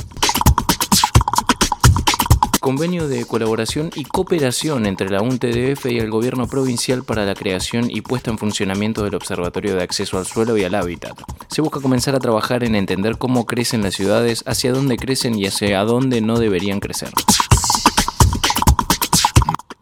convenio 2.63 3.09
de 3.09 3.25
colaboración 3.25 3.89
y 3.93 4.05
cooperación 4.05 4.85
entre 4.85 5.09
la 5.09 5.21
UNTDF 5.21 5.85
y 5.87 5.97
el 5.97 6.09
gobierno 6.09 6.47
provincial 6.47 7.03
para 7.03 7.25
la 7.25 7.35
creación 7.35 7.91
y 7.91 7.99
puesta 7.99 8.31
en 8.31 8.37
funcionamiento 8.37 9.03
del 9.03 9.15
Observatorio 9.15 9.75
de 9.75 9.83
Acceso 9.83 10.17
al 10.17 10.25
Suelo 10.25 10.57
y 10.57 10.63
al 10.63 10.73
Hábitat. 10.73 11.21
Se 11.49 11.61
busca 11.61 11.81
comenzar 11.81 12.15
a 12.15 12.19
trabajar 12.19 12.63
en 12.63 12.75
entender 12.75 13.17
cómo 13.17 13.45
crecen 13.45 13.81
las 13.81 13.95
ciudades, 13.95 14.45
hacia 14.47 14.71
dónde 14.71 14.95
crecen 14.95 15.37
y 15.37 15.45
hacia 15.45 15.83
dónde 15.83 16.21
no 16.21 16.39
deberían 16.39 16.79
crecer. 16.79 17.09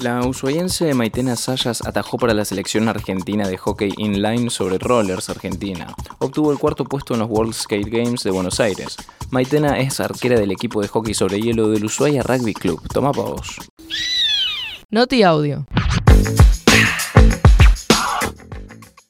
La 0.01 0.25
ushuaiense 0.25 0.95
Maitena 0.95 1.35
Sayas 1.35 1.85
atajó 1.85 2.17
para 2.17 2.33
la 2.33 2.43
selección 2.43 2.89
argentina 2.89 3.47
de 3.47 3.55
hockey 3.57 3.93
inline 3.97 4.49
sobre 4.49 4.79
rollers 4.79 5.29
argentina. 5.29 5.93
Obtuvo 6.17 6.51
el 6.51 6.57
cuarto 6.57 6.85
puesto 6.85 7.13
en 7.13 7.19
los 7.19 7.29
World 7.29 7.53
Skate 7.53 7.87
Games 7.87 8.23
de 8.23 8.31
Buenos 8.31 8.59
Aires. 8.59 8.97
Maitena 9.29 9.77
es 9.79 9.99
arquera 9.99 10.39
del 10.39 10.51
equipo 10.51 10.81
de 10.81 10.87
hockey 10.87 11.13
sobre 11.13 11.39
hielo 11.39 11.69
del 11.69 11.85
Ushuaia 11.85 12.23
Rugby 12.23 12.55
Club. 12.55 12.81
Toma 12.91 13.11
pa' 13.11 13.21
vos. 13.21 13.57
Noti 14.89 15.21
audio. 15.21 15.67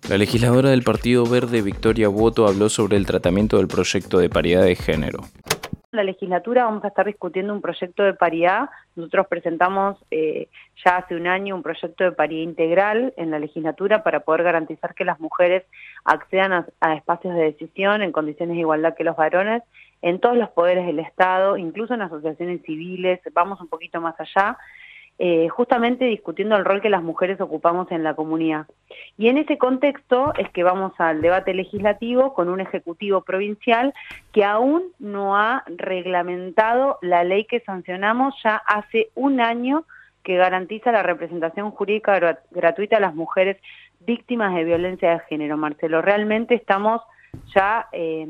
La 0.09 0.17
legisladora 0.17 0.71
del 0.71 0.83
Partido 0.83 1.25
Verde, 1.25 1.61
Victoria 1.61 2.09
Boto, 2.09 2.47
habló 2.47 2.67
sobre 2.67 2.97
el 2.97 3.05
tratamiento 3.05 3.55
del 3.55 3.69
proyecto 3.69 4.17
de 4.17 4.29
paridad 4.29 4.63
de 4.63 4.75
género 4.75 5.21
la 5.91 6.03
legislatura 6.03 6.65
vamos 6.65 6.83
a 6.83 6.87
estar 6.87 7.05
discutiendo 7.05 7.53
un 7.53 7.61
proyecto 7.61 8.03
de 8.03 8.13
paridad. 8.13 8.69
Nosotros 8.95 9.27
presentamos 9.27 9.97
eh, 10.09 10.47
ya 10.83 10.97
hace 10.97 11.15
un 11.15 11.27
año 11.27 11.55
un 11.55 11.63
proyecto 11.63 12.03
de 12.03 12.11
paridad 12.13 12.43
integral 12.43 13.13
en 13.17 13.31
la 13.31 13.39
legislatura 13.39 14.03
para 14.03 14.21
poder 14.21 14.43
garantizar 14.43 14.95
que 14.95 15.05
las 15.05 15.19
mujeres 15.19 15.63
accedan 16.05 16.65
a 16.79 16.95
espacios 16.95 17.35
de 17.35 17.43
decisión 17.43 18.01
en 18.01 18.11
condiciones 18.11 18.55
de 18.55 18.61
igualdad 18.61 18.95
que 18.95 19.03
los 19.03 19.17
varones 19.17 19.63
en 20.01 20.19
todos 20.19 20.35
los 20.35 20.49
poderes 20.49 20.85
del 20.85 20.99
Estado, 20.99 21.57
incluso 21.57 21.93
en 21.93 22.01
asociaciones 22.01 22.61
civiles, 22.63 23.19
vamos 23.33 23.61
un 23.61 23.67
poquito 23.67 24.01
más 24.01 24.15
allá. 24.19 24.57
Eh, 25.23 25.49
justamente 25.49 26.05
discutiendo 26.05 26.55
el 26.55 26.65
rol 26.65 26.81
que 26.81 26.89
las 26.89 27.03
mujeres 27.03 27.39
ocupamos 27.39 27.91
en 27.91 28.03
la 28.03 28.15
comunidad. 28.15 28.65
Y 29.19 29.27
en 29.27 29.37
ese 29.37 29.59
contexto 29.59 30.33
es 30.35 30.49
que 30.49 30.63
vamos 30.63 30.93
al 30.97 31.21
debate 31.21 31.53
legislativo 31.53 32.33
con 32.33 32.49
un 32.49 32.59
ejecutivo 32.59 33.21
provincial 33.21 33.93
que 34.31 34.43
aún 34.43 34.81
no 34.97 35.37
ha 35.37 35.63
reglamentado 35.67 36.97
la 37.03 37.23
ley 37.23 37.45
que 37.45 37.59
sancionamos 37.59 38.33
ya 38.43 38.55
hace 38.65 39.11
un 39.13 39.41
año 39.41 39.85
que 40.23 40.37
garantiza 40.37 40.91
la 40.91 41.03
representación 41.03 41.69
jurídica 41.69 42.39
gratuita 42.49 42.97
a 42.97 43.01
las 43.01 43.13
mujeres 43.13 43.57
víctimas 43.99 44.55
de 44.55 44.63
violencia 44.63 45.11
de 45.11 45.19
género. 45.29 45.55
Marcelo, 45.55 46.01
realmente 46.01 46.55
estamos 46.55 46.99
ya... 47.53 47.89
Eh, 47.91 48.25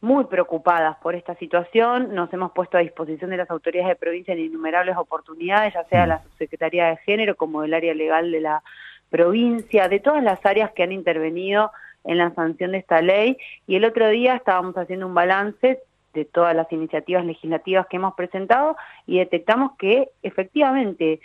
muy 0.00 0.24
preocupadas 0.24 0.96
por 0.98 1.14
esta 1.14 1.34
situación. 1.36 2.14
Nos 2.14 2.32
hemos 2.32 2.52
puesto 2.52 2.78
a 2.78 2.80
disposición 2.80 3.30
de 3.30 3.36
las 3.36 3.50
autoridades 3.50 3.88
de 3.90 3.96
provincia 3.96 4.32
en 4.32 4.40
innumerables 4.40 4.96
oportunidades, 4.96 5.74
ya 5.74 5.84
sea 5.84 6.06
mm. 6.06 6.08
la 6.08 6.22
Subsecretaría 6.22 6.86
de 6.86 6.96
Género 6.98 7.36
como 7.36 7.62
el 7.62 7.74
área 7.74 7.94
legal 7.94 8.30
de 8.30 8.40
la 8.40 8.62
provincia, 9.10 9.88
de 9.88 10.00
todas 10.00 10.22
las 10.22 10.44
áreas 10.46 10.70
que 10.72 10.82
han 10.82 10.92
intervenido 10.92 11.70
en 12.04 12.18
la 12.18 12.32
sanción 12.34 12.72
de 12.72 12.78
esta 12.78 13.02
ley. 13.02 13.36
Y 13.66 13.76
el 13.76 13.84
otro 13.84 14.08
día 14.08 14.36
estábamos 14.36 14.76
haciendo 14.76 15.06
un 15.06 15.14
balance 15.14 15.80
de 16.14 16.24
todas 16.24 16.56
las 16.56 16.70
iniciativas 16.72 17.24
legislativas 17.24 17.86
que 17.86 17.96
hemos 17.96 18.14
presentado 18.14 18.76
y 19.06 19.18
detectamos 19.18 19.72
que 19.78 20.08
efectivamente 20.22 21.20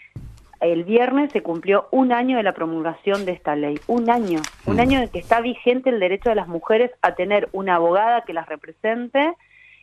el 0.60 0.84
viernes 0.84 1.32
se 1.32 1.42
cumplió 1.42 1.88
un 1.92 2.12
año 2.12 2.38
de 2.38 2.44
la 2.44 2.54
promulgación 2.54 3.26
de 3.26 3.34
esta 3.34 3.56
ley, 3.56 3.80
un 3.88 4.10
año, 4.10 4.42
un 4.66 4.78
mm. 4.78 4.80
año 4.80 5.00
en 5.00 5.10
que 5.10 5.20
está 5.20 5.42
vigente 5.42 5.90
el 5.90 6.00
derecho 6.00 6.30
de 6.30 6.36
las 6.36 6.48
mujeres 6.48 6.92
a 7.02 7.16
tener 7.16 7.50
una 7.52 7.76
abogada 7.76 8.22
que 8.22 8.34
las 8.34 8.48
represente 8.48 9.34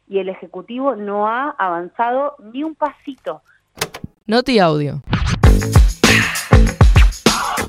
y 0.08 0.18
el 0.18 0.28
Ejecutivo 0.28 0.96
no 0.96 1.28
ha 1.28 1.50
avanzado 1.50 2.36
ni 2.52 2.64
un 2.64 2.74
pasito. 2.74 3.42
Noti 4.26 4.58
audio. 4.58 5.02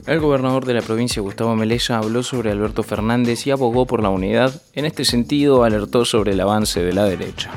El 0.05 0.19
gobernador 0.19 0.65
de 0.65 0.73
la 0.73 0.81
provincia, 0.81 1.21
Gustavo 1.21 1.55
Melella, 1.55 1.97
habló 1.97 2.23
sobre 2.23 2.51
Alberto 2.51 2.83
Fernández 2.83 3.47
y 3.47 3.51
abogó 3.51 3.85
por 3.85 4.03
la 4.03 4.09
unidad. 4.09 4.51
En 4.73 4.85
este 4.85 5.05
sentido, 5.05 5.63
alertó 5.63 6.03
sobre 6.03 6.33
el 6.33 6.41
avance 6.41 6.83
de 6.83 6.91
la 6.91 7.05
derecha 7.05 7.51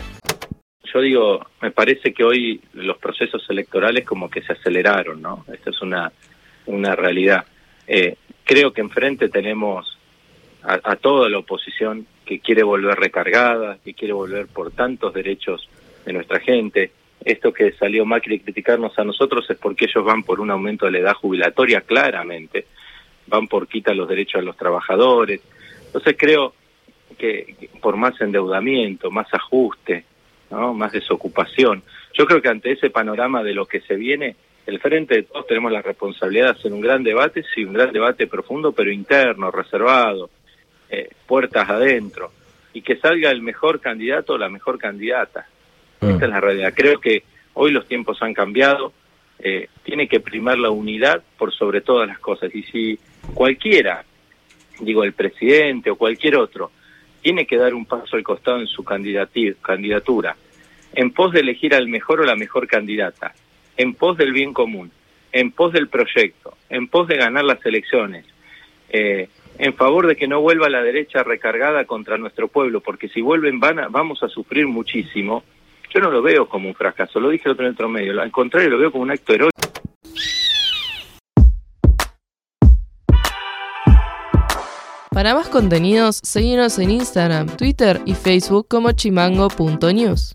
yo 0.97 1.03
digo, 1.03 1.47
me 1.61 1.71
parece 1.71 2.15
que 2.15 2.25
hoy 2.25 2.61
los 2.73 2.97
procesos 2.97 3.45
electorales 3.51 4.07
como 4.07 4.31
que 4.31 4.41
se 4.41 4.55
aceleraron, 4.55 5.21
¿no? 5.21 5.45
Esta 5.53 5.69
es 5.69 5.83
una, 5.83 6.11
una 6.65 6.97
realidad. 6.97 7.45
Eh, 7.87 8.17
creo 8.45 8.73
que 8.73 8.81
enfrente 8.81 9.29
tenemos 9.29 9.99
a, 10.63 10.97
toda 10.97 11.29
la 11.29 11.39
oposición 11.39 12.07
que 12.25 12.41
quiere 12.41 12.63
volver 12.63 12.99
recargada, 12.99 13.79
que 13.85 13.93
quiere 13.93 14.15
volver 14.15 14.47
por 14.47 14.73
tantos 14.73 15.13
derechos 15.13 15.69
de 16.07 16.15
nuestra 16.15 16.41
gente. 16.41 16.93
Esto 17.23 17.53
que 17.53 17.73
salió 17.73 18.07
Macri 18.07 18.41
criticarnos 18.41 18.99
a 18.99 19.05
nosotros 19.05 19.45
es 19.51 19.59
porque 19.59 19.85
ellos 19.85 20.05
van 20.05 20.23
por 20.23 20.41
un 20.41 20.51
aumento 20.51 20.87
de 20.87 20.93
la 20.93 20.99
edad 20.99 21.15
jubilatoria, 21.15 21.83
claramente. 21.83 22.67
Van 23.27 23.47
por 23.49 23.69
quita 23.69 23.93
los 23.93 24.09
derechos 24.09 24.41
a 24.41 24.45
los 24.45 24.57
trabajadores. 24.57 25.43
Entonces 25.85 26.17
creo 26.19 26.55
que 27.19 27.71
por 27.83 27.97
más 27.97 28.19
endeudamiento, 28.21 29.11
más 29.11 29.33
ajuste, 29.33 30.05
¿no? 30.57 30.75
más 30.75 30.93
desocupación. 30.93 31.83
Yo 32.15 32.27
creo 32.27 32.41
que 32.41 32.49
ante 32.49 32.73
ese 32.73 32.91
panorama 32.91 33.43
de 33.43 33.55
lo 33.55 33.67
que 33.67 33.81
se 33.81 33.97
viene, 33.97 34.37
el 34.67 34.81
frente 34.81 35.15
de 35.15 35.23
todos 35.23 35.47
tenemos 35.47 35.71
la 35.71 35.83
responsabilidad 35.83 36.47
de 36.47 36.59
hacer 36.59 36.73
un 36.73 36.81
gran 36.81 37.03
debate, 37.05 37.45
sí, 37.55 37.65
un 37.65 37.75
gran 37.75 37.93
debate 37.93 38.27
profundo, 38.27 38.73
pero 38.73 38.91
interno, 38.91 39.51
reservado, 39.51 40.29
eh, 40.91 41.11
puertas 41.27 41.69
adentro, 41.69 42.33
y 42.73 42.83
que 42.83 42.97
salga 42.97 43.31
el 43.31 43.43
mejor 43.43 43.81
candidato 43.81 44.35
o 44.35 44.39
la 44.39 44.49
mejor 44.49 44.79
candidata. 44.79 45.47
Mm. 46.01 46.11
Esta 46.11 46.25
es 46.25 46.31
la 46.31 46.41
realidad. 46.41 46.73
Creo 46.75 47.01
que 47.01 47.23
hoy 47.55 47.71
los 47.71 47.87
tiempos 47.87 48.21
han 48.23 48.35
cambiado, 48.35 48.93
eh, 49.39 49.69
tiene 49.85 50.09
que 50.09 50.21
primar 50.21 50.59
la 50.59 50.71
unidad 50.71 51.23
por 51.39 51.53
sobre 51.53 51.81
todas 51.81 52.09
las 52.09 52.19
cosas, 52.19 52.53
y 52.55 52.63
si 52.65 52.99
cualquiera, 53.35 54.05
digo 54.81 55.05
el 55.05 55.13
presidente 55.13 55.91
o 55.91 55.97
cualquier 55.97 56.37
otro, 56.37 56.73
tiene 57.23 57.47
que 57.47 57.57
dar 57.57 57.75
un 57.75 57.87
paso 57.87 58.17
al 58.17 58.23
costado 58.23 58.61
en 58.61 58.67
su 58.67 58.85
candidatura, 58.85 60.37
en 60.97 61.11
pos 61.11 61.33
de 61.33 61.41
elegir 61.41 61.75
al 61.75 61.89
mejor 61.89 62.21
o 62.21 62.25
la 62.25 62.35
mejor 62.37 62.67
candidata, 62.67 63.35
en 63.77 63.95
pos 63.95 64.17
del 64.17 64.33
bien 64.33 64.55
común, 64.55 64.91
en 65.31 65.53
pos 65.53 65.73
del 65.73 65.89
proyecto, 65.89 66.57
en 66.71 66.89
pos 66.89 67.07
de 67.07 67.17
ganar 67.17 67.45
las 67.45 67.65
elecciones, 67.67 68.25
eh, 68.89 69.29
en 69.59 69.75
favor 69.75 70.07
de 70.07 70.17
que 70.17 70.27
no 70.27 70.41
vuelva 70.41 70.71
la 70.71 70.83
derecha 70.83 71.23
recargada 71.23 71.85
contra 71.85 72.17
nuestro 72.17 72.49
pueblo, 72.49 72.81
porque 72.81 73.09
si 73.09 73.21
vuelven 73.21 73.61
van 73.61 73.77
vamos 73.91 74.23
a 74.23 74.29
sufrir 74.29 74.67
muchísimo. 74.67 75.45
Yo 75.95 76.01
no 76.01 76.11
lo 76.11 76.23
veo 76.23 76.49
como 76.49 76.69
un 76.69 76.75
fracaso, 76.75 77.21
lo 77.21 77.29
dije 77.29 77.45
el 77.47 77.53
otro 77.53 77.67
en 77.67 77.73
otro 77.73 77.89
medio, 77.89 78.21
al 78.21 78.31
contrario 78.31 78.71
lo 78.71 78.79
veo 78.79 78.91
como 78.91 79.05
un 79.05 79.11
acto 79.11 79.35
heroico. 79.35 79.53
Para 85.11 85.35
más 85.35 85.49
contenidos, 85.49 86.21
seguimos 86.23 86.79
en 86.79 86.91
Instagram, 86.91 87.57
Twitter 87.57 88.01
y 88.05 88.15
Facebook 88.15 88.67
como 88.69 88.93
chimango.news. 88.93 90.35